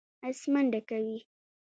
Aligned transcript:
آس 0.27 0.39
منډه 0.53 0.79
کوي. 0.89 1.17